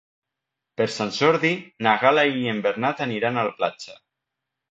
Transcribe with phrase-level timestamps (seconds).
[0.79, 1.51] Per Sant Jordi
[1.87, 3.99] na Gal·la i en Bernat aniran a la platja.